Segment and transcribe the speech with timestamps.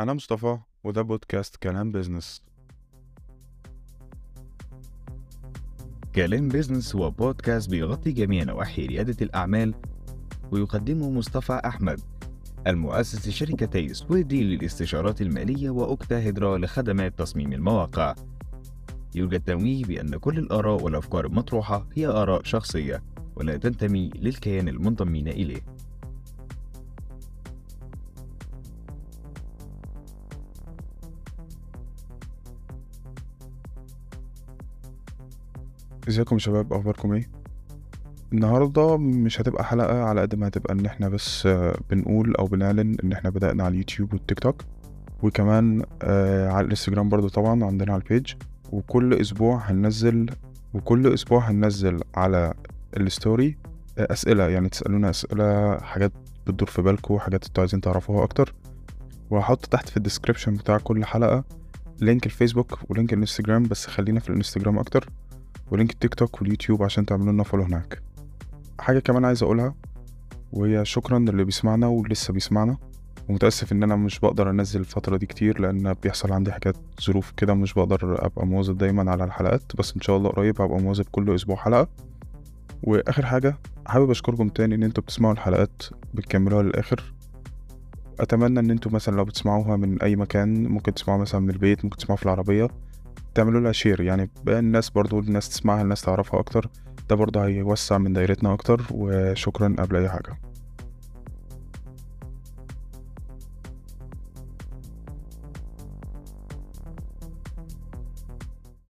[0.00, 2.42] أنا مصطفى وده بودكاست كلام business.
[6.14, 9.74] كلام business هو بودكاست بيغطي جميع نواحي ريادة الأعمال
[10.50, 12.00] ويقدمه مصطفى أحمد
[12.66, 18.14] المؤسس لشركتي سويدي للاستشارات المالية وأوكتا هيدرا لخدمات تصميم المواقع.
[19.14, 23.02] يوجد تنويه بأن كل الآراء والأفكار المطروحة هي آراء شخصية
[23.36, 25.79] ولا تنتمي للكيان المنضمين إليه.
[36.10, 37.30] ازيكم يا شباب؟ أخباركم إيه؟
[38.32, 42.96] النهارده مش هتبقى حلقة على قد ما هتبقى إن إحنا بس آه، بنقول أو بنعلن
[43.04, 44.62] إن إحنا بدأنا على اليوتيوب والتيك توك.
[45.22, 48.32] وكمان آه على الإنستجرام برضو طبعا عندنا على ال page
[48.72, 50.30] وكل أسبوع هننزل
[50.74, 52.54] وكل أسبوع هننزل على
[52.96, 53.56] ال story
[53.98, 54.48] آه، أسئلة.
[54.48, 56.12] يعني تسألونا أسئلة حاجات
[56.46, 58.54] بتدور في بالكم حاجات أنتوا عايزين تعرفوها أكتر.
[59.30, 61.44] وهحط تحت في ال description بتاع كل حلقة
[62.00, 65.08] link الفيسبوك و link الإنستجرام بس خلينا في الإنستجرام أكتر.
[65.70, 68.02] و link التيك توك واليوتيوب عشان تعملوا لنا follow هناك.
[68.80, 69.74] حاجة كمان عايز أقولها
[70.52, 72.76] وهي شكرا للي بيسمعنا ولسه بيسمعنا
[73.28, 77.54] ومتأسف إن أنا مش بقدر أنزل الفترة دي كتير لأن بيحصل عندي حاجات ظروف كده
[77.54, 81.34] مش بقدر أبقى مواظب دايما على الحلقات بس إن شاء الله قريب هبقى مواظب كل
[81.34, 81.88] أسبوع حلقة.
[82.82, 85.82] وآخر حاجة حابب أشكركم تاني إن أنتوا بتسمعوا الحلقات
[86.14, 87.14] بتكملوها للآخر.
[88.20, 91.96] أتمنى إن أنتوا مثلا لو بتسمعوها من أي مكان ممكن تسمعوها مثلا من البيت ممكن
[91.96, 92.68] تسمعوها في العربية.
[93.34, 96.68] تعملوا لها شير يعني الناس برضو الناس تسمعها الناس تعرفها أكتر.
[97.10, 100.49] ده برضو هيوسع من دايرتنا أكتر وشكرا قبل أي حاجة.